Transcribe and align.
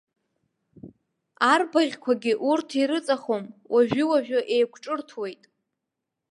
Арбаӷьқәагьы 1.51 2.33
урҭ 2.49 2.69
ирыҵахом, 2.81 3.43
уажә-ыуажәы 3.73 4.39
еиқәҿырҭуеит. 4.55 5.43